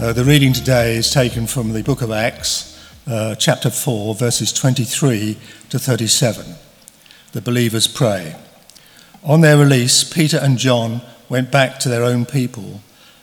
[0.00, 2.74] Uh, the reading today is taken from the book of Acts,
[3.06, 5.36] uh, chapter 4, verses 23
[5.68, 6.54] to 37.
[7.32, 8.34] The believers pray.
[9.22, 12.80] On their release, Peter and John went back to their own people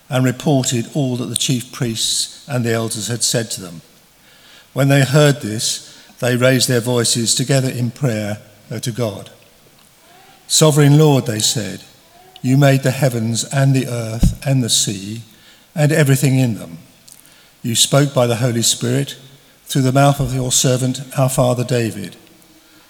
[0.08, 3.82] and reported all that the chief priests and the elders had said to them.
[4.74, 8.38] When they heard this, they raised their voices together in prayer
[8.70, 9.32] uh, to God.
[10.46, 11.84] Sovereign Lord, they said,
[12.44, 15.24] you made the heavens and the earth and the sea
[15.78, 16.80] and everything in them.
[17.62, 19.18] You spoke by the Holy Spirit
[19.66, 22.16] through the mouth of your servant, our father David.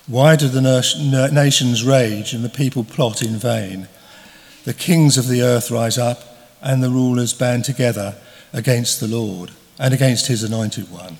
[0.07, 3.89] Why do the nations rage and the people plot in vain?
[4.63, 6.23] The kings of the earth rise up
[6.61, 8.15] and the rulers band together
[8.53, 11.17] against the Lord and against his anointed one.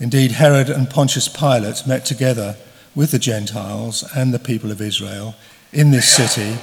[0.00, 2.56] Indeed, Herod and Pontius Pilate met together
[2.94, 5.34] with the Gentiles and the people of Israel
[5.72, 6.58] in this city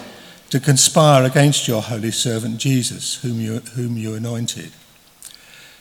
[0.53, 4.71] to conspire against your holy servant Jesus, whom you, whom you anointed.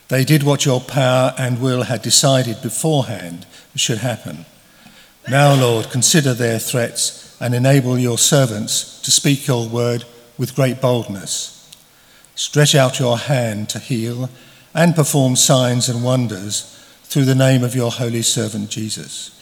[0.07, 4.47] They did what your power and will had decided beforehand should happen.
[5.29, 10.05] Now, Lord, consider their threats and enable your servants to speak your word
[10.39, 11.71] with great boldness.
[12.33, 14.27] Stretch out your hand to heal
[14.73, 19.39] and perform signs and wonders through the name of your holy servant Jesus.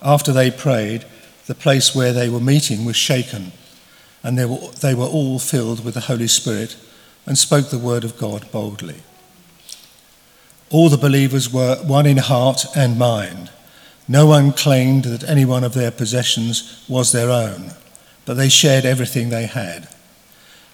[0.00, 1.04] After they prayed,
[1.46, 3.50] the place where they were meeting was shaken
[4.26, 6.76] and they were, they were all filled with the Holy Spirit
[7.26, 8.96] and spoke the word of God boldly.
[10.68, 13.50] All the believers were one in heart and mind.
[14.08, 17.70] No one claimed that any one of their possessions was their own,
[18.24, 19.88] but they shared everything they had.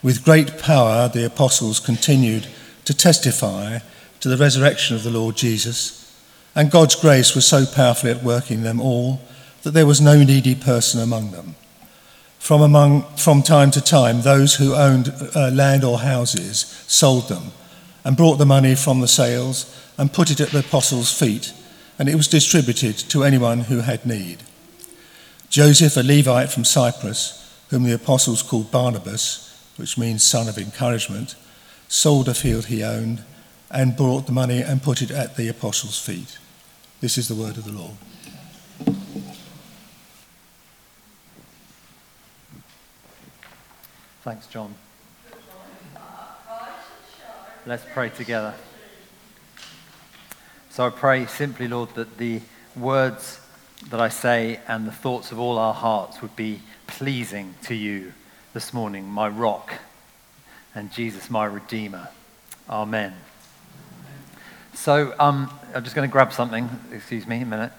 [0.03, 2.47] With great power, the apostles continued
[2.87, 3.81] to testify
[4.21, 6.11] to the resurrection of the Lord Jesus,
[6.55, 9.21] and God's grace was so powerfully at work in them all
[9.63, 11.55] that there was no needy person among them.
[12.43, 16.59] From, among, from time to time, those who owned uh, land or houses
[16.89, 17.53] sold them
[18.03, 21.53] and brought the money from the sales and put it at the apostles' feet,
[22.01, 24.43] and it was distributed to anyone who had need.
[25.51, 31.37] Joseph, a Levite from Cyprus, whom the apostles called Barnabas, which means son of encouragement,
[31.87, 33.23] sold a field he owned
[33.71, 36.39] and brought the money and put it at the apostles' feet.
[37.01, 37.95] This is the word of the Lord.
[44.23, 44.73] Thanks, John.
[47.67, 48.55] Let's pray together.
[50.71, 52.41] So I pray simply, Lord, that the
[52.77, 53.41] words
[53.91, 58.13] that I say and the thoughts of all our hearts would be pleasing to you
[58.55, 59.73] this morning, my rock,
[60.73, 62.09] and Jesus, my Redeemer.
[62.71, 63.15] Amen.
[64.73, 66.71] So um, I'm just going to grab something.
[66.93, 67.73] Excuse me a minute.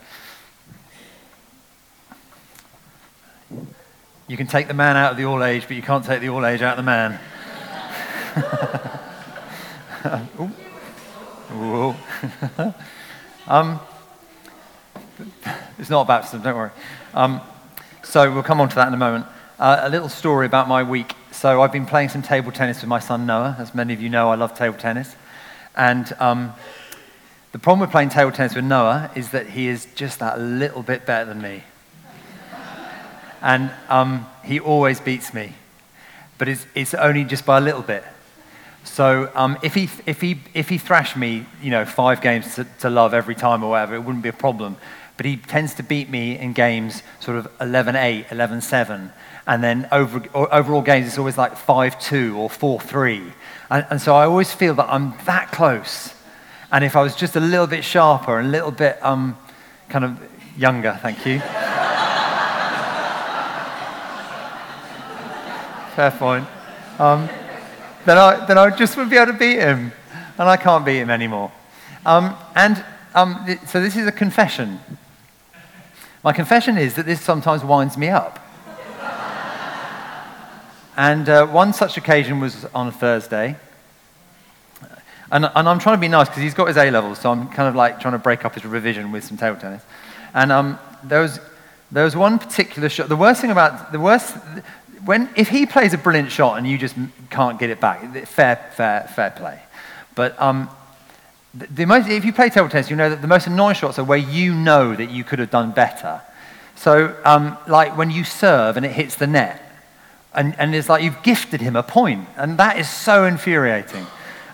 [4.33, 6.29] You can take the man out of the all age, but you can't take the
[6.29, 7.19] all age out of the man.
[10.39, 10.51] Ooh.
[11.55, 11.95] Ooh.
[13.47, 13.79] um,
[15.77, 16.71] it's not a baptism, don't worry.
[17.13, 17.41] Um,
[18.01, 19.27] so we'll come on to that in a moment.
[19.59, 21.13] Uh, a little story about my week.
[21.31, 23.55] So I've been playing some table tennis with my son Noah.
[23.59, 25.15] As many of you know, I love table tennis.
[25.75, 26.55] And um,
[27.51, 30.81] the problem with playing table tennis with Noah is that he is just that little
[30.81, 31.65] bit better than me
[33.43, 35.53] and um, he always beats me.
[36.39, 38.03] But it's, it's only just by a little bit.
[38.85, 42.65] So um, if, he, if, he, if he thrashed me, you know, five games to,
[42.79, 44.77] to love every time or whatever, it wouldn't be a problem.
[45.17, 49.11] But he tends to beat me in games sort of 11-8, 11-7.
[49.45, 53.31] And then over, overall games, it's always like 5-2 or 4-3.
[53.69, 56.13] And, and so I always feel that I'm that close.
[56.71, 59.37] And if I was just a little bit sharper and a little bit um,
[59.89, 60.19] kind of
[60.57, 61.41] younger, thank you.
[65.95, 66.47] Fair point.
[66.99, 67.29] Um,
[68.05, 69.91] then, I, then I just would be able to beat him.
[70.37, 71.51] And I can't beat him anymore.
[72.05, 72.83] Um, and
[73.13, 74.79] um, th- so this is a confession.
[76.23, 78.39] My confession is that this sometimes winds me up.
[80.97, 83.55] and uh, one such occasion was on a Thursday.
[85.31, 87.47] And, and I'm trying to be nice because he's got his A levels, so I'm
[87.49, 89.83] kind of like trying to break up his revision with some table tennis.
[90.33, 91.39] And um, there, was,
[91.91, 93.09] there was one particular shot.
[93.09, 94.35] The worst thing about the worst,
[95.05, 96.95] when, if he plays a brilliant shot and you just
[97.29, 99.59] can't get it back, fair, fair, fair play.
[100.15, 100.69] But um,
[101.53, 103.99] the, the most, if you play table tennis, you know that the most annoying shots
[103.99, 106.21] are where you know that you could have done better.
[106.75, 109.59] So, um, like when you serve and it hits the net,
[110.33, 114.05] and, and it's like you've gifted him a point, and that is so infuriating.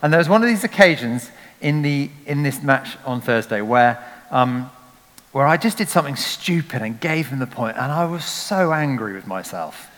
[0.02, 1.32] And there was one of these occasions
[1.62, 4.70] in, the, in this match on Thursday where, um,
[5.32, 8.74] where I just did something stupid and gave him the point, and I was so
[8.74, 9.89] angry with myself.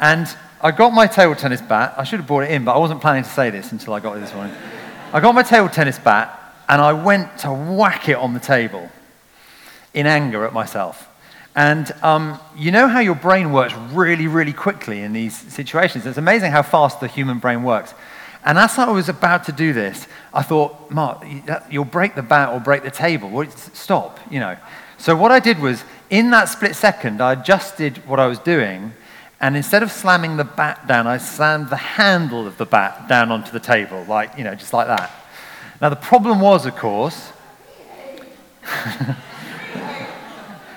[0.00, 0.26] And
[0.62, 1.94] I got my table tennis bat.
[1.96, 4.00] I should have brought it in, but I wasn't planning to say this until I
[4.00, 4.54] got it this morning.
[5.12, 6.38] I got my table tennis bat
[6.68, 8.88] and I went to whack it on the table
[9.92, 11.08] in anger at myself.
[11.54, 16.06] And um, you know how your brain works really, really quickly in these situations.
[16.06, 17.92] It's amazing how fast the human brain works.
[18.44, 21.24] And as I was about to do this, I thought, Mark,
[21.70, 23.44] you'll break the bat or break the table.
[23.50, 24.56] Stop, you know.
[24.96, 28.92] So what I did was, in that split second, I adjusted what I was doing,
[29.40, 33.32] and instead of slamming the bat down, I slammed the handle of the bat down
[33.32, 35.10] onto the table, like, you know, just like that.
[35.80, 37.32] Now, the problem was, of course,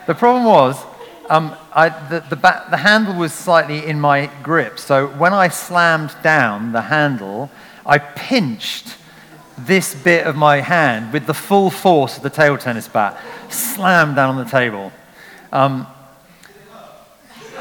[0.07, 0.81] the problem was,
[1.30, 4.80] um, I, the, the, bat, the handle was slightly in my grip.
[4.80, 7.51] So when I slammed down the handle,
[7.86, 8.95] I pinched
[9.57, 13.19] this bit of my hand with the full force of the table tennis bat,
[13.50, 14.94] slammed down on the table.
[15.51, 15.86] Um,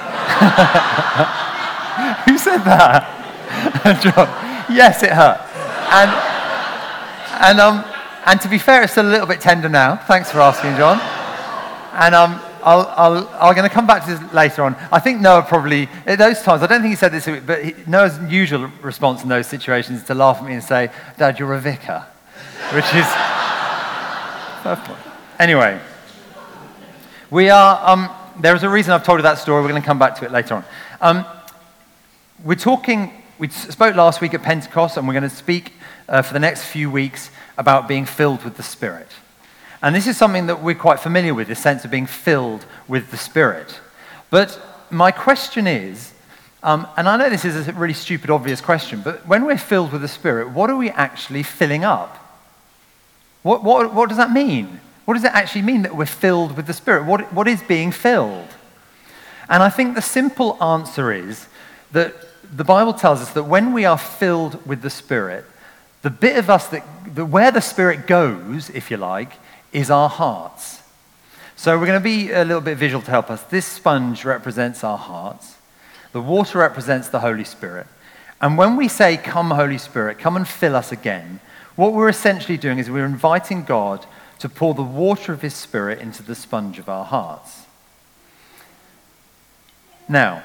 [2.27, 3.07] Who said that?
[4.03, 4.29] John.
[4.75, 5.41] Yes, it hurt.
[5.93, 6.11] And,
[7.43, 7.85] and, um,
[8.27, 9.97] and to be fair, it's a little bit tender now.
[9.97, 11.01] Thanks for asking, John.
[11.93, 14.77] And um, I'll, I'll, I'm going to come back to this later on.
[14.91, 17.75] I think Noah probably, at those times, I don't think he said this, but he,
[17.87, 21.55] Noah's usual response in those situations is to laugh at me and say, Dad, you're
[21.55, 22.07] a vicar.
[22.73, 23.07] Which is.
[25.39, 25.81] anyway,
[27.31, 27.89] we are.
[27.89, 28.09] Um,
[28.41, 29.63] there is a reason I've told you that story.
[29.63, 30.65] We're going to come back to it later on.
[31.01, 31.25] Um,
[32.45, 35.73] we're talking, we spoke last week at Pentecost, and we're going to speak
[36.09, 39.09] uh, for the next few weeks about being filled with the Spirit.
[39.83, 43.11] And this is something that we're quite familiar with, the sense of being filled with
[43.11, 43.81] the Spirit.
[44.31, 46.13] But my question is,
[46.63, 49.93] um, and I know this is a really stupid, obvious question, but when we're filled
[49.93, 52.19] with the Spirit, what are we actually filling up?
[53.43, 54.81] What, what, what does that mean?
[55.05, 57.05] What does it actually mean that we're filled with the Spirit?
[57.05, 58.49] What, what is being filled?
[59.49, 61.47] And I think the simple answer is
[61.91, 62.15] that
[62.55, 65.45] the Bible tells us that when we are filled with the Spirit,
[66.03, 66.85] the bit of us that,
[67.15, 69.33] that where the Spirit goes, if you like,
[69.73, 70.83] is our hearts.
[71.57, 73.43] So we're going to be a little bit visual to help us.
[73.45, 75.57] This sponge represents our hearts,
[76.13, 77.87] the water represents the Holy Spirit.
[78.41, 81.41] And when we say, Come, Holy Spirit, come and fill us again,
[81.77, 84.05] what we're essentially doing is we're inviting God
[84.43, 87.67] to pour the water of His Spirit into the sponge of our hearts.
[90.09, 90.43] Now,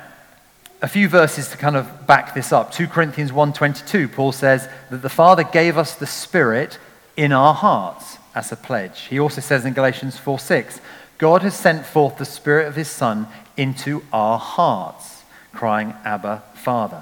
[0.84, 2.72] a few verses to kind of back this up.
[2.72, 6.78] 2 Corinthians 1:22, Paul says that the Father gave us the Spirit
[7.16, 9.08] in our hearts as a pledge.
[9.10, 10.80] He also says in Galatians 4:6,
[11.18, 13.28] God has sent forth the Spirit of His Son
[13.58, 15.24] into our hearts,
[15.54, 17.02] crying, Abba, Father.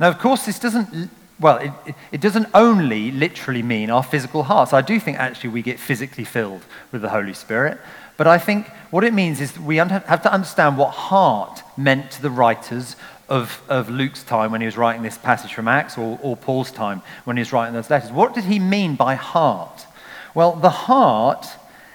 [0.00, 4.72] Now, of course, this doesn't, well, it, it doesn't only literally mean our physical hearts.
[4.72, 6.62] I do think actually we get physically filled
[6.92, 7.78] with the Holy Spirit.
[8.16, 12.22] But I think what it means is we have to understand what heart meant to
[12.22, 12.96] the writers
[13.28, 16.70] of, of Luke's time when he was writing this passage from Acts, or, or Paul's
[16.70, 18.10] time when he was writing those letters.
[18.10, 19.86] What did he mean by heart?
[20.34, 21.46] Well, the heart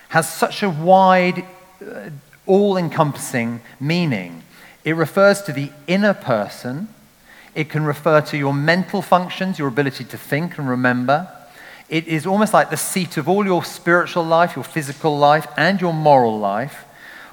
[0.10, 1.46] has such a wide,
[1.82, 2.10] uh,
[2.46, 4.44] all encompassing meaning.
[4.84, 6.90] It refers to the inner person,
[7.54, 11.30] it can refer to your mental functions, your ability to think and remember.
[11.90, 15.82] It is almost like the seat of all your spiritual life, your physical life, and
[15.82, 16.86] your moral life.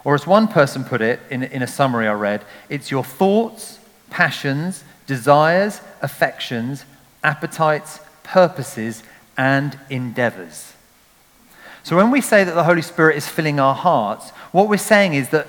[0.05, 3.79] Or, as one person put it in, in a summary I read, it's your thoughts,
[4.11, 6.85] passions, desires, affections,
[7.23, 9.03] appetites, purposes,
[9.37, 10.73] and endeavors.
[11.83, 15.15] So when we say that the Holy Spirit is filling our hearts, what we're saying
[15.15, 15.47] is that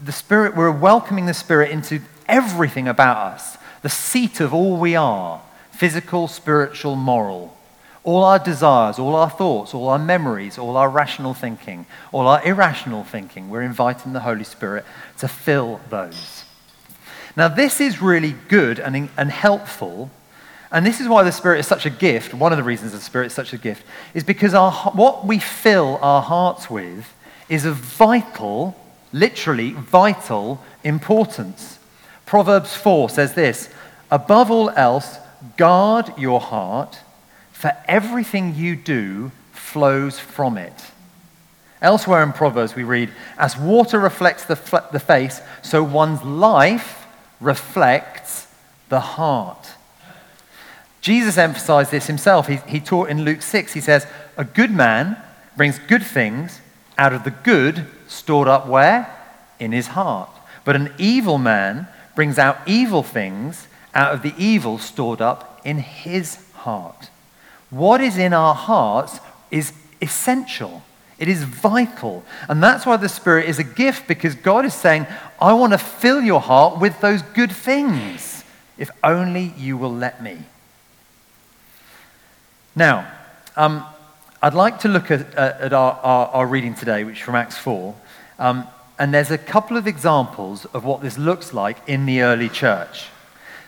[0.00, 4.96] the Spirit, we're welcoming the Spirit into everything about us, the seat of all we
[4.96, 7.56] are physical, spiritual, moral.
[8.04, 12.44] All our desires, all our thoughts, all our memories, all our rational thinking, all our
[12.44, 14.84] irrational thinking, we're inviting the Holy Spirit
[15.18, 16.44] to fill those.
[17.36, 20.10] Now, this is really good and, and helpful.
[20.70, 22.34] And this is why the Spirit is such a gift.
[22.34, 23.84] One of the reasons the Spirit is such a gift
[24.14, 27.12] is because our, what we fill our hearts with
[27.48, 28.76] is of vital,
[29.12, 31.71] literally vital importance.
[32.32, 33.68] Proverbs 4 says this
[34.10, 35.18] Above all else,
[35.58, 36.98] guard your heart,
[37.52, 40.72] for everything you do flows from it.
[41.82, 44.54] Elsewhere in Proverbs, we read, As water reflects the,
[44.92, 47.06] the face, so one's life
[47.38, 48.46] reflects
[48.88, 49.72] the heart.
[51.02, 52.46] Jesus emphasized this himself.
[52.46, 54.06] He, he taught in Luke 6, he says,
[54.38, 55.22] A good man
[55.54, 56.62] brings good things
[56.96, 59.14] out of the good stored up where?
[59.58, 60.30] In his heart.
[60.64, 65.78] But an evil man brings out evil things out of the evil stored up in
[65.78, 67.10] his heart.
[67.70, 70.82] What is in our hearts is essential.
[71.18, 72.24] It is vital.
[72.48, 75.06] And that's why the Spirit is a gift, because God is saying,
[75.40, 78.44] I want to fill your heart with those good things,
[78.76, 80.38] if only you will let me.
[82.74, 83.10] Now,
[83.56, 83.84] um,
[84.42, 87.58] I'd like to look at, at our, our, our, reading today, which is from Acts
[87.58, 87.94] 4.
[88.38, 88.66] Um,
[89.02, 93.08] and there's a couple of examples of what this looks like in the early church.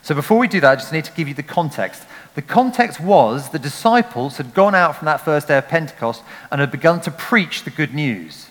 [0.01, 2.05] So before we do that, I just need to give you the context.
[2.37, 6.23] The context was the disciples had gone out from that first day of Pentecost
[6.53, 8.47] and had begun to preach the good news.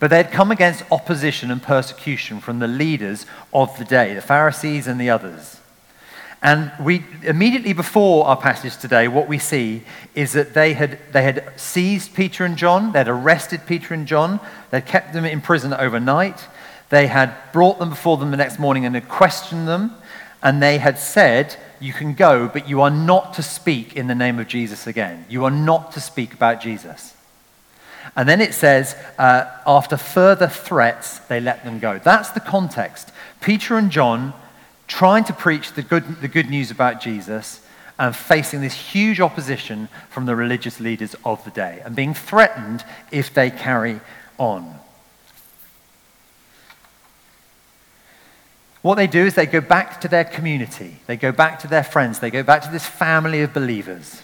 [0.00, 4.22] But they had come against opposition and persecution from the leaders of the day, the
[4.22, 5.55] Pharisees and the others.
[6.42, 9.82] And we, immediately before our passage today, what we see
[10.14, 14.40] is that they had, they had seized Peter and John, they'd arrested Peter and John,
[14.70, 16.46] they'd kept them in prison overnight,
[16.90, 19.96] they had brought them before them the next morning and had questioned them,
[20.42, 24.14] and they had said, You can go, but you are not to speak in the
[24.14, 25.24] name of Jesus again.
[25.28, 27.14] You are not to speak about Jesus.
[28.14, 31.98] And then it says, uh, after further threats, they let them go.
[31.98, 33.10] That's the context.
[33.40, 34.32] Peter and John
[34.86, 37.60] trying to preach the good, the good news about Jesus
[37.98, 42.84] and facing this huge opposition from the religious leaders of the day and being threatened
[43.10, 44.00] if they carry
[44.38, 44.78] on.
[48.82, 51.82] What they do is they go back to their community, they go back to their
[51.82, 54.22] friends, they go back to this family of believers.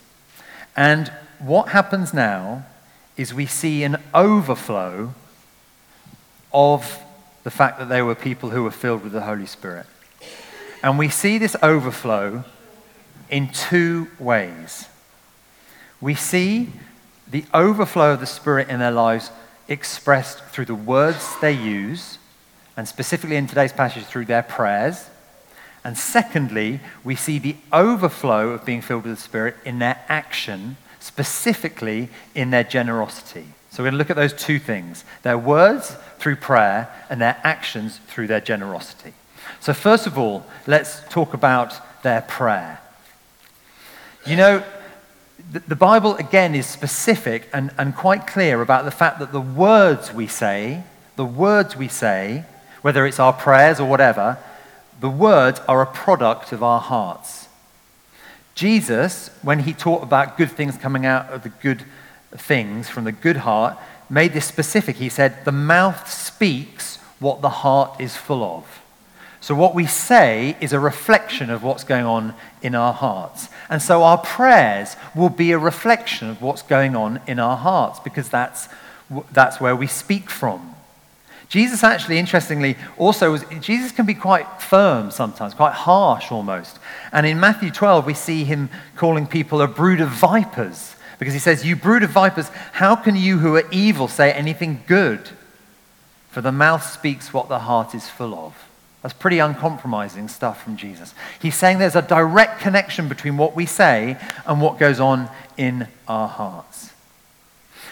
[0.76, 2.64] And what happens now
[3.16, 5.14] is we see an overflow
[6.52, 7.02] of
[7.42, 9.86] the fact that they were people who were filled with the Holy Spirit.
[10.82, 12.44] And we see this overflow
[13.30, 14.88] in two ways.
[16.00, 16.70] We see
[17.30, 19.30] the overflow of the Spirit in their lives
[19.68, 22.18] expressed through the words they use
[22.76, 25.08] and specifically in today's passage through their prayers.
[25.84, 30.76] And secondly, we see the overflow of being filled with the Spirit in their action,
[31.00, 33.46] specifically in their generosity.
[33.70, 37.40] So we're going to look at those two things their words through prayer and their
[37.42, 39.14] actions through their generosity.
[39.60, 42.80] So, first of all, let's talk about their prayer.
[44.26, 44.64] You know,
[45.50, 50.12] the Bible again is specific and, and quite clear about the fact that the words
[50.12, 50.84] we say,
[51.16, 52.44] the words we say,
[52.80, 54.38] whether it's our prayers or whatever,
[55.00, 57.48] the words are a product of our hearts.
[58.54, 61.84] Jesus, when he taught about good things coming out of the good
[62.30, 63.78] things from the good heart,
[64.08, 64.96] made this specific.
[64.96, 68.81] He said, The mouth speaks what the heart is full of.
[69.42, 73.48] So, what we say is a reflection of what's going on in our hearts.
[73.68, 77.98] And so, our prayers will be a reflection of what's going on in our hearts
[77.98, 78.68] because that's,
[79.32, 80.76] that's where we speak from.
[81.48, 86.78] Jesus actually, interestingly, also was, Jesus can be quite firm sometimes, quite harsh almost.
[87.10, 91.40] And in Matthew 12, we see him calling people a brood of vipers because he
[91.40, 95.30] says, You brood of vipers, how can you who are evil say anything good?
[96.30, 98.68] For the mouth speaks what the heart is full of.
[99.02, 101.14] That's pretty uncompromising stuff from Jesus.
[101.40, 104.16] He's saying there's a direct connection between what we say
[104.46, 106.92] and what goes on in our hearts.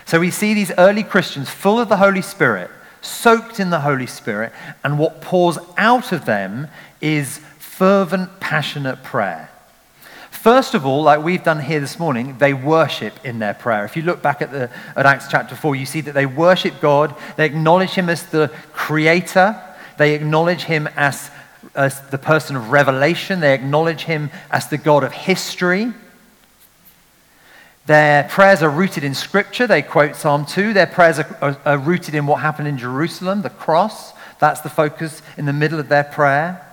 [0.07, 2.71] So we see these early Christians full of the Holy Spirit
[3.02, 4.52] soaked in the Holy Spirit,
[4.85, 6.69] and what pours out of them
[7.00, 9.50] is fervent, passionate prayer.
[10.31, 13.85] First of all, like we've done here this morning, they worship in their prayer.
[13.85, 16.81] If you look back at, the, at Acts chapter 4, you see that they worship
[16.81, 19.62] God, they acknowledge Him as the creator,
[20.00, 21.30] they acknowledge Him as,
[21.75, 25.92] as the person of revelation, they acknowledge Him as the God of history.
[27.85, 29.66] Their prayers are rooted in Scripture.
[29.66, 30.73] They quote Psalm 2.
[30.73, 34.14] Their prayers are, are, are, rooted in what happened in Jerusalem, the cross.
[34.38, 36.66] That's the focus in the middle of their prayer.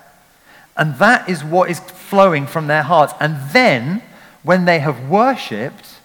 [0.77, 3.13] And that is what is flowing from their hearts.
[3.19, 4.03] And then,
[4.43, 5.96] when they have worshipped,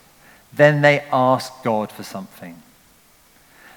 [0.52, 2.61] then they ask God for something.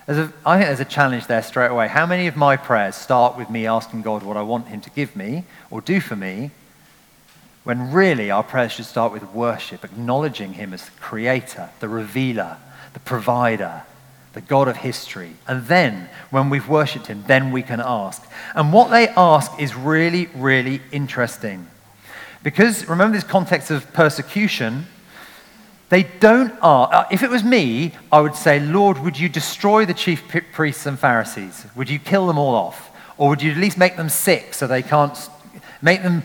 [0.08, 0.12] A,
[0.46, 1.88] I think there's a challenge there straight away.
[1.88, 4.90] How many of my prayers start with me asking God what I want Him to
[4.92, 6.52] give me or do for me,
[7.64, 12.58] when really our prayers should start with worship, acknowledging Him as the creator, the revealer,
[12.94, 13.82] the provider,
[14.34, 15.32] the God of history.
[15.48, 18.24] And then, when we've worshipped Him, then we can ask.
[18.54, 21.68] And what they ask is really, really interesting.
[22.44, 24.86] Because remember this context of persecution,
[25.90, 26.94] they don't ask.
[26.94, 30.86] Uh, if it was me, I would say, Lord, would you destroy the chief priests
[30.86, 31.66] and Pharisees?
[31.76, 32.92] Would you kill them all off?
[33.18, 35.18] Or would you at least make them sick so they can't
[35.82, 36.24] make them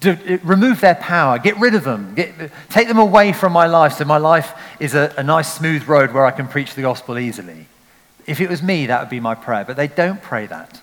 [0.00, 2.32] do, remove their power, get rid of them, get,
[2.70, 6.12] take them away from my life so my life is a, a nice, smooth road
[6.12, 7.66] where I can preach the gospel easily.
[8.26, 9.64] If it was me, that would be my prayer.
[9.64, 10.80] But they don't pray that.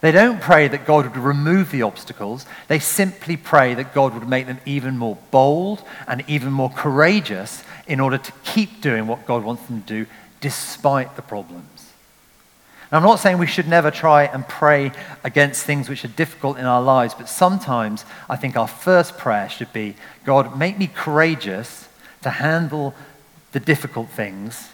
[0.00, 2.46] They don't pray that God would remove the obstacles.
[2.68, 7.62] They simply pray that God would make them even more bold and even more courageous
[7.86, 11.92] in order to keep doing what God wants them to do despite the problems.
[12.90, 14.90] Now, I'm not saying we should never try and pray
[15.22, 19.48] against things which are difficult in our lives, but sometimes I think our first prayer
[19.48, 21.88] should be God, make me courageous
[22.22, 22.94] to handle
[23.52, 24.70] the difficult things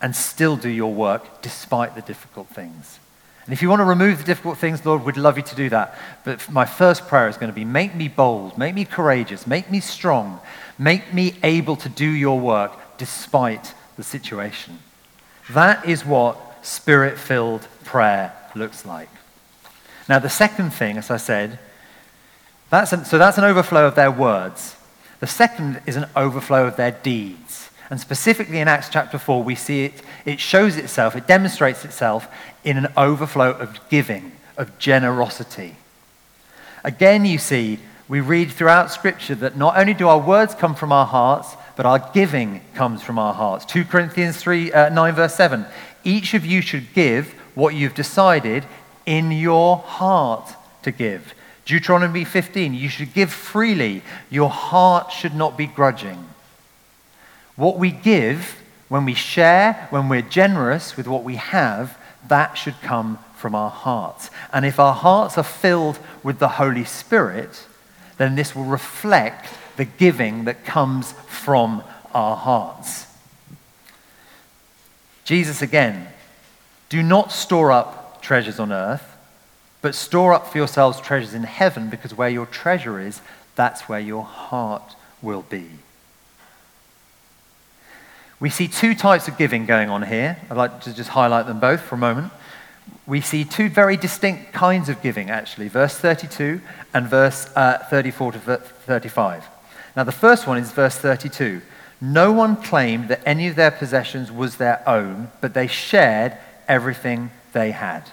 [0.00, 2.98] and still do your work despite the difficult things.
[3.44, 5.68] And if you want to remove the difficult things, Lord, we'd love you to do
[5.70, 5.98] that.
[6.24, 9.70] But my first prayer is going to be make me bold, make me courageous, make
[9.70, 10.40] me strong,
[10.78, 14.78] make me able to do your work despite the situation.
[15.50, 19.08] That is what spirit filled prayer looks like.
[20.08, 21.58] Now, the second thing, as I said,
[22.70, 24.76] that's an, so that's an overflow of their words.
[25.20, 27.41] The second is an overflow of their deeds.
[27.90, 32.28] And specifically in Acts chapter 4, we see it, it shows itself, it demonstrates itself
[32.64, 35.76] in an overflow of giving, of generosity.
[36.84, 40.92] Again, you see, we read throughout Scripture that not only do our words come from
[40.92, 43.64] our hearts, but our giving comes from our hearts.
[43.66, 45.64] 2 Corinthians 3, uh, 9, verse 7.
[46.04, 48.64] Each of you should give what you've decided
[49.06, 51.34] in your heart to give.
[51.64, 54.02] Deuteronomy 15, you should give freely.
[54.30, 56.28] Your heart should not be grudging.
[57.56, 62.80] What we give, when we share, when we're generous with what we have, that should
[62.82, 64.30] come from our hearts.
[64.52, 67.66] And if our hearts are filled with the Holy Spirit,
[68.18, 71.82] then this will reflect the giving that comes from
[72.14, 73.06] our hearts.
[75.24, 76.08] Jesus again,
[76.88, 79.16] do not store up treasures on earth,
[79.80, 83.20] but store up for yourselves treasures in heaven, because where your treasure is,
[83.56, 85.68] that's where your heart will be.
[88.42, 90.36] We see two types of giving going on here.
[90.50, 92.32] I'd like to just highlight them both for a moment.
[93.06, 96.60] We see two very distinct kinds of giving, actually, verse 32
[96.92, 99.48] and verse uh, 34 to 35.
[99.94, 101.62] Now, the first one is verse 32.
[102.00, 107.30] No one claimed that any of their possessions was their own, but they shared everything
[107.52, 108.10] they had.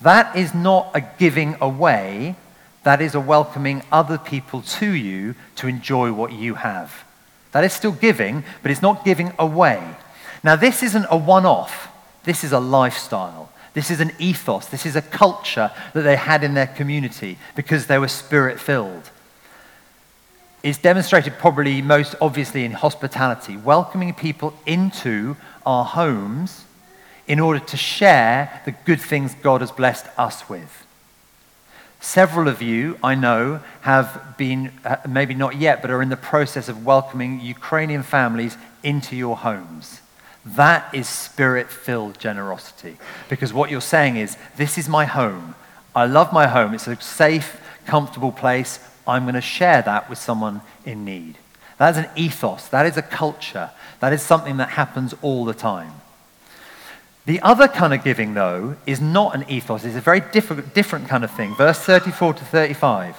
[0.00, 2.34] That is not a giving away,
[2.82, 7.04] that is a welcoming other people to you to enjoy what you have.
[7.52, 9.82] That is still giving, but it's not giving away.
[10.42, 11.88] Now, this isn't a one off,
[12.24, 13.50] this is a lifestyle.
[13.72, 14.66] This is an ethos.
[14.66, 19.10] This is a culture that they had in their community because they were spirit filled.
[20.62, 26.64] It's demonstrated probably most obviously in hospitality, welcoming people into our homes
[27.26, 30.86] in order to share the good things God has blessed us with.
[32.00, 36.16] Several of you, I know, have been, uh, maybe not yet, but are in the
[36.16, 40.00] process of welcoming Ukrainian families into your homes.
[40.44, 42.96] That is spirit filled generosity.
[43.28, 45.54] Because what you're saying is, this is my home.
[45.94, 46.72] I love my home.
[46.72, 48.78] It's a safe, comfortable place.
[49.06, 51.36] I'm going to share that with someone in need.
[51.76, 52.68] That is an ethos.
[52.68, 53.70] That is a culture.
[54.00, 55.92] That is something that happens all the time.
[57.26, 59.84] The other kind of giving, though, is not an ethos.
[59.84, 61.54] It's a very different, different kind of thing.
[61.54, 63.16] Verse 34 to 35.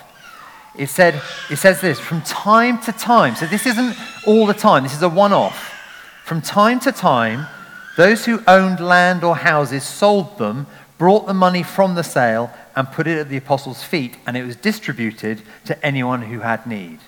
[0.77, 3.35] It, said, it says this from time to time.
[3.35, 5.77] So this isn't all the time, this is a one off.
[6.23, 7.47] From time to time,
[7.97, 10.65] those who owned land or houses sold them,
[10.97, 14.45] brought the money from the sale, and put it at the apostles' feet, and it
[14.45, 16.99] was distributed to anyone who had need.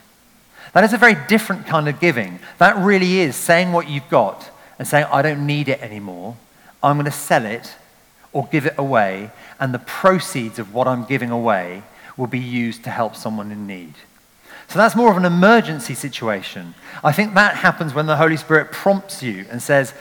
[0.73, 2.39] That is a very different kind of giving.
[2.58, 6.36] That really is saying what you've got and saying, I don't need it anymore
[6.83, 7.75] I'm going to sell it
[8.33, 11.83] or give it away, and the proceeds of what I'm giving away
[12.17, 13.93] will be used to help someone in need.
[14.67, 16.73] So that's more of an emergency situation.
[17.03, 19.93] I think that happens when the Holy Spirit prompts you and says,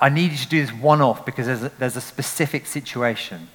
[0.00, 3.48] I need you to do this one off because there's a, there's a specific situation.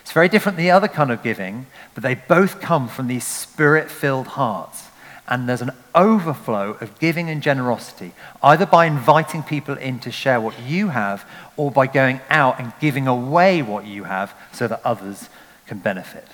[0.00, 3.24] It's very different than the other kind of giving, but they both come from these
[3.24, 4.87] spirit filled hearts
[5.28, 8.12] and there's an overflow of giving and generosity,
[8.42, 12.72] either by inviting people in to share what you have or by going out and
[12.80, 15.28] giving away what you have so that others
[15.66, 16.26] can benefit.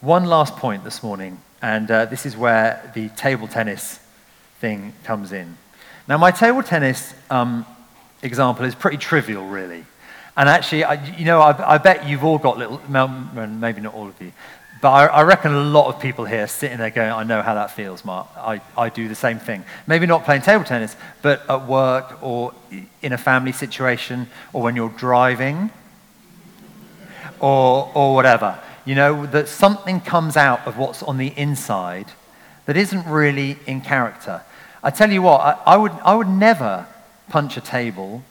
[0.00, 4.00] One last point this morning, and uh, this is where the table tennis
[4.58, 5.56] thing comes in.
[6.08, 7.64] Now, my table tennis um,
[8.20, 9.84] example is pretty trivial, really.
[10.36, 14.08] And actually, I, you know, I, I, bet you've all got little, maybe not all
[14.08, 14.32] of you,
[14.80, 17.54] but I, I, reckon a lot of people here sitting there going, I know how
[17.54, 18.28] that feels, Mark.
[18.36, 19.62] I, I do the same thing.
[19.86, 22.54] Maybe not playing table tennis, but at work or
[23.02, 25.70] in a family situation or when you're driving
[27.38, 28.58] or, or whatever.
[28.86, 32.06] You know, that something comes out of what's on the inside
[32.64, 34.42] that isn't really in character.
[34.82, 36.86] I tell you what, I, I would, I would never
[37.28, 38.24] punch a table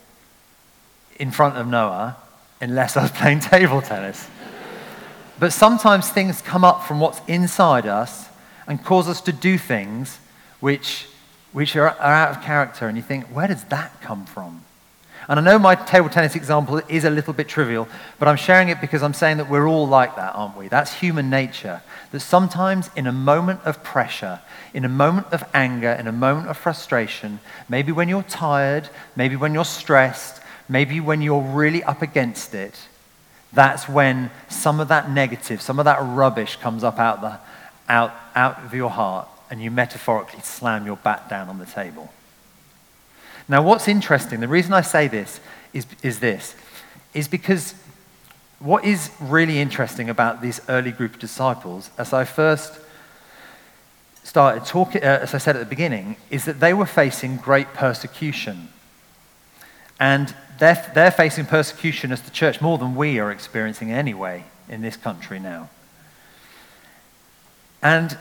[1.22, 2.18] in front of Noah
[2.60, 4.28] unless I was playing table tennis.
[5.40, 8.28] But sometimes things come up from what's inside us
[8.68, 10.20] and cause us to do things
[10.60, 11.08] which
[11.52, 14.64] which are, are out of character, and you think, where does that come from?
[15.28, 17.88] And I know my table tennis example is a little bit trivial,
[18.20, 20.68] but I'm sharing it because I'm saying that we're all like that, aren't we?
[20.68, 21.82] That's human nature.
[22.12, 24.40] That sometimes, in a moment of pressure,
[24.74, 29.36] in a moment of anger, in a moment of frustration, maybe when you're tired, maybe
[29.36, 30.41] when you're stressed,
[30.72, 32.80] maybe when you're really up against it,
[33.52, 37.38] that's when some of that negative, some of that rubbish comes up out, the,
[37.90, 42.12] out, out of your heart, and you metaphorically slam your bat down on the table.
[43.50, 45.42] Now, what's interesting, the reason I say this
[45.74, 46.56] is, is this,
[47.14, 47.76] is because
[48.60, 52.80] what is really interesting about this early group of disciples, as I first
[54.24, 57.74] started talking, uh, as I said at the beginning, is that they were facing great
[57.74, 58.70] persecution.
[60.02, 64.82] And they're, they're facing persecution as the church more than we are experiencing anyway in
[64.82, 65.70] this country now.
[67.84, 68.18] And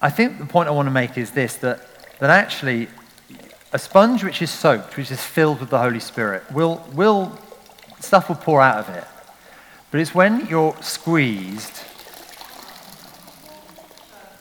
[0.00, 1.80] I think the point I want to make is this that,
[2.18, 2.88] that actually
[3.72, 7.38] a sponge which is soaked, which is filled with the Holy Spirit, will, will,
[8.00, 9.04] stuff will pour out of it.
[9.92, 11.82] But it's when you're squeezed.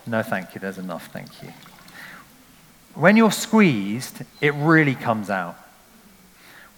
[0.07, 1.53] No, thank you, there's enough, thank you.
[2.95, 5.60] When you're squeezed, it really comes out.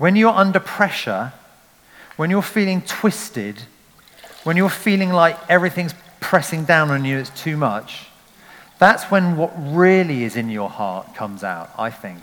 [0.03, 1.31] When you're under pressure,
[2.17, 3.61] when you're feeling twisted,
[4.43, 8.07] when you're feeling like everything's pressing down on you, it's too much,
[8.79, 12.19] that's when what really is in your heart comes out, I think.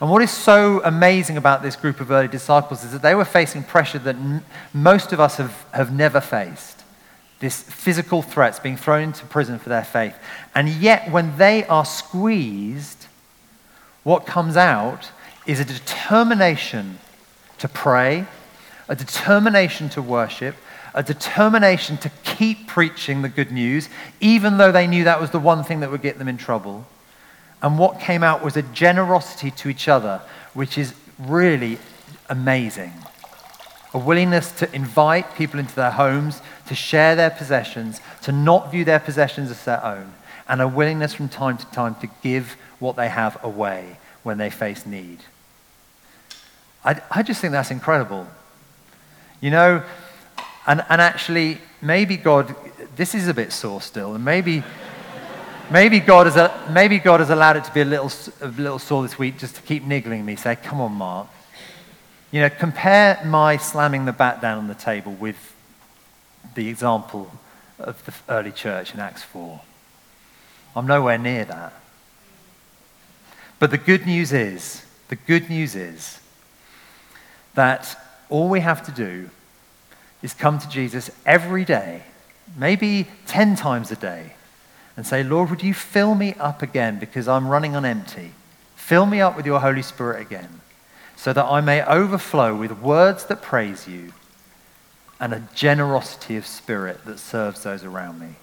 [0.00, 3.24] And what is so amazing about this group of early disciples is that they were
[3.24, 6.84] facing pressure that n- most of us have, have never faced.
[7.40, 10.14] This physical threats, being thrown into prison for their faith.
[10.54, 13.06] And yet, when they are squeezed,
[14.04, 15.10] what comes out
[15.46, 16.98] is a determination
[17.58, 18.26] to pray,
[18.88, 20.54] a determination to worship,
[20.94, 23.88] a determination to keep preaching the good news,
[24.20, 26.86] even though they knew that was the one thing that would get them in trouble.
[27.62, 30.20] And what came out was a generosity to each other,
[30.52, 31.78] which is really
[32.28, 32.92] amazing.
[33.94, 38.84] A willingness to invite people into their homes, to share their possessions, to not view
[38.84, 40.12] their possessions as their own,
[40.48, 44.50] and a willingness from time to time to give what they have away when they
[44.50, 45.18] face need.
[46.84, 48.26] I, I just think that's incredible.
[49.40, 49.82] You know,
[50.66, 52.54] and, and actually, maybe God,
[52.96, 54.62] this is a bit sore still, and maybe
[55.72, 59.02] Maybe God, has, maybe God has allowed it to be a little, a little sore
[59.02, 60.36] this week just to keep niggling me.
[60.36, 61.28] Say, come on, Mark.
[62.30, 65.54] You know, compare my slamming the bat down on the table with
[66.54, 67.30] the example
[67.78, 69.62] of the early church in Acts 4.
[70.76, 71.72] I'm nowhere near that.
[73.58, 76.20] But the good news is, the good news is
[77.54, 79.30] that all we have to do
[80.22, 82.02] is come to Jesus every day,
[82.56, 84.34] maybe 10 times a day,
[84.96, 88.32] and say, Lord, would you fill me up again because I'm running on empty?
[88.76, 90.60] Fill me up with your Holy Spirit again
[91.16, 94.12] so that I may overflow with words that praise you
[95.20, 98.34] and a generosity of spirit that serves those around me.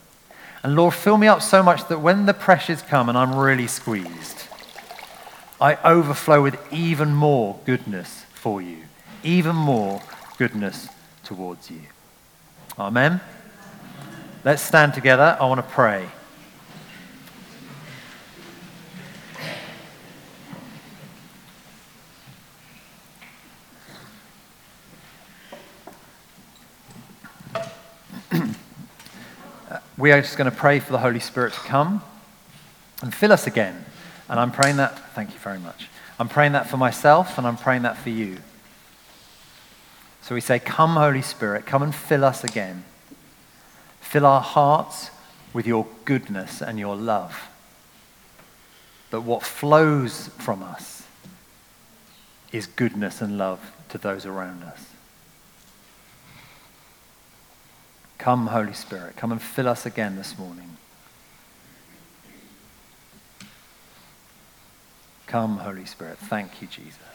[0.63, 3.67] And Lord, fill me up so much that when the pressures come and I'm really
[3.67, 4.43] squeezed,
[5.60, 8.78] I overflow with even more goodness for you,
[9.23, 10.01] even more
[10.38, 10.88] goodness
[11.23, 11.82] towards you.
[12.77, 13.21] Amen.
[14.43, 15.38] Let's stand together.
[15.39, 16.08] I want to pray.
[29.97, 32.01] we are just going to pray for the Holy Spirit to come
[33.01, 33.86] and fill us again.
[34.29, 35.89] And I'm praying that, thank you very much.
[36.19, 38.38] I'm praying that for myself and I'm praying that for you.
[40.30, 42.84] So we say, Come, Holy Spirit, come and fill us again.
[44.00, 45.10] Fill our hearts
[45.54, 47.50] with your goodness and your love.
[49.10, 51.02] But what flows from us
[52.52, 54.86] is goodness and love to those around us.
[58.20, 60.78] Come, Holy Spirit, come and fill us again this morning.
[65.26, 66.20] Come, Holy Spirit.
[66.20, 67.09] Thank you, Jesus.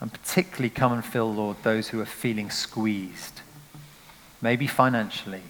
[0.00, 3.40] And particularly come and fill, Lord, those who are feeling squeezed,
[4.40, 5.42] maybe financially,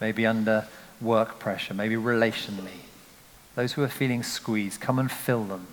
[0.00, 0.66] maybe under
[1.00, 2.84] work pressure, maybe relationally.
[3.54, 5.66] Those who are feeling squeezed, come and fill them.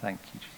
[0.00, 0.53] Thank you, Jesus.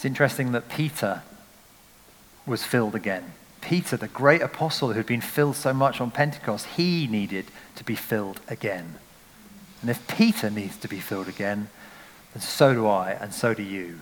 [0.00, 1.20] It's interesting that Peter
[2.46, 3.34] was filled again.
[3.60, 7.94] Peter, the great apostle who'd been filled so much on Pentecost, he needed to be
[7.94, 8.94] filled again.
[9.82, 11.68] And if Peter needs to be filled again,
[12.32, 14.00] then so do I, and so do you.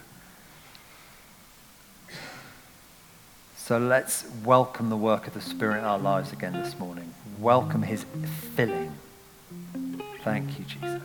[3.56, 7.12] So let's welcome the work of the Spirit in our lives again this morning.
[7.40, 8.04] Welcome his
[8.54, 8.92] filling.
[10.22, 11.02] Thank you, Jesus.